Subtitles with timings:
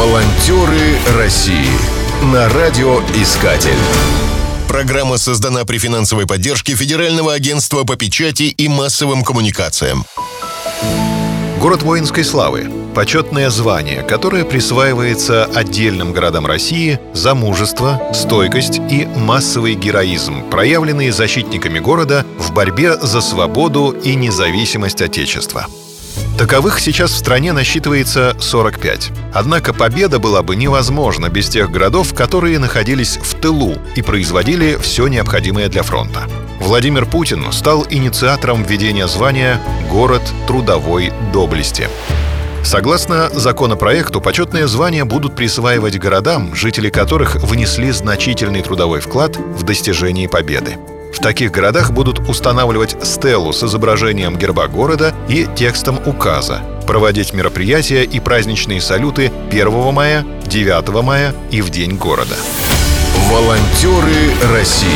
[0.00, 1.68] Волонтеры России
[2.32, 3.76] на радиоискатель.
[4.66, 10.06] Программа создана при финансовой поддержке Федерального агентства по печати и массовым коммуникациям.
[11.60, 19.74] Город воинской славы– почетное звание, которое присваивается отдельным городам России за мужество, стойкость и массовый
[19.74, 25.66] героизм, проявленные защитниками города в борьбе за свободу и независимость Отечества.
[26.38, 29.12] Таковых сейчас в стране насчитывается 45.
[29.34, 35.06] Однако победа была бы невозможна без тех городов, которые находились в тылу и производили все
[35.08, 36.22] необходимое для фронта.
[36.58, 39.60] Владимир Путин стал инициатором введения звания
[39.90, 41.88] «Город трудовой доблести».
[42.62, 50.26] Согласно законопроекту, почетные звания будут присваивать городам, жители которых внесли значительный трудовой вклад в достижении
[50.26, 50.76] победы.
[51.12, 58.04] В таких городах будут устанавливать стелу с изображением герба города и текстом указа, проводить мероприятия
[58.04, 62.36] и праздничные салюты 1 мая, 9 мая и в День города.
[63.30, 64.88] Волонтеры России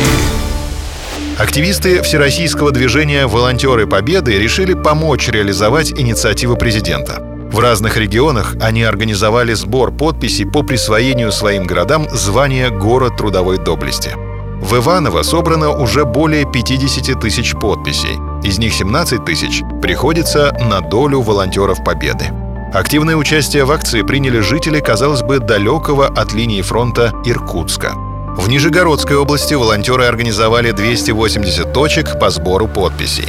[1.37, 7.21] Активисты Всероссийского движения «Волонтеры Победы» решили помочь реализовать инициативу президента.
[7.51, 14.24] В разных регионах они организовали сбор подписей по присвоению своим городам звания «Город трудовой доблести».
[14.65, 18.17] В Иваново собрано уже более 50 тысяч подписей.
[18.43, 22.25] Из них 17 тысяч приходится на долю волонтеров Победы.
[22.73, 27.91] Активное участие в акции приняли жители, казалось бы, далекого от линии фронта Иркутска.
[28.37, 33.27] В Нижегородской области волонтеры организовали 280 точек по сбору подписей.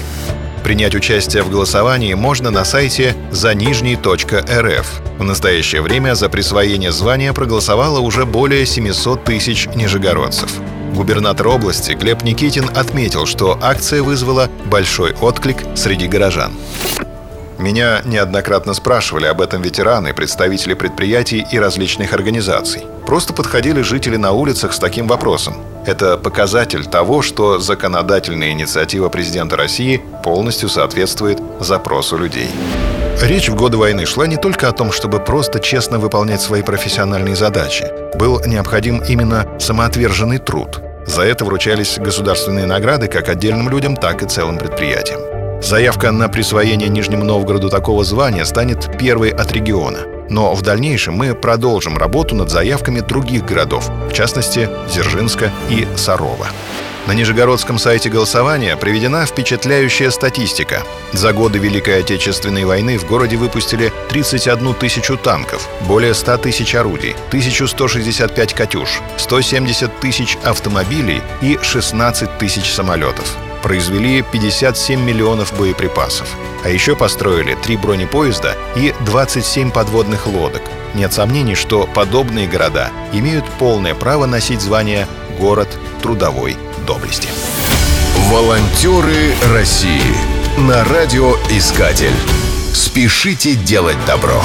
[0.64, 5.03] Принять участие в голосовании можно на сайте занижний.рф.
[5.19, 10.51] В настоящее время за присвоение звания проголосовало уже более 700 тысяч нижегородцев.
[10.95, 16.53] Губернатор области Глеб Никитин отметил, что акция вызвала большой отклик среди горожан.
[17.59, 22.84] Меня неоднократно спрашивали об этом ветераны, представители предприятий и различных организаций.
[23.07, 25.57] Просто подходили жители на улицах с таким вопросом.
[25.87, 32.51] Это показатель того, что законодательная инициатива президента России полностью соответствует запросу людей.
[33.22, 37.34] Речь в годы войны шла не только о том, чтобы просто честно выполнять свои профессиональные
[37.34, 37.86] задачи.
[38.14, 40.80] Был необходим именно самоотверженный труд.
[41.06, 45.20] За это вручались государственные награды как отдельным людям, так и целым предприятиям.
[45.62, 50.00] Заявка на присвоение Нижнему Новгороду такого звания станет первой от региона.
[50.28, 56.48] Но в дальнейшем мы продолжим работу над заявками других городов, в частности, Дзержинска и Сарова.
[57.06, 60.83] На Нижегородском сайте голосования приведена впечатляющая статистика.
[61.12, 67.14] За годы Великой Отечественной войны в городе выпустили 31 тысячу танков, более 100 тысяч орудий,
[67.28, 76.28] 1165 «Катюш», 170 тысяч автомобилей и 16 тысяч самолетов произвели 57 миллионов боеприпасов.
[76.64, 80.62] А еще построили три бронепоезда и 27 подводных лодок.
[80.95, 85.08] Нет сомнений, что подобные города имеют полное право носить звание
[85.40, 85.68] «Город
[86.00, 86.56] трудовой
[86.86, 87.29] доблести».
[88.30, 90.01] Волонтеры России
[90.57, 92.14] на радиоискатель.
[92.73, 94.42] Спешите делать добро.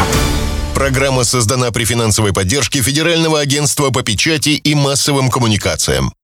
[0.73, 6.13] Программа создана при финансовой поддержке Федерального агентства по печати и массовым коммуникациям.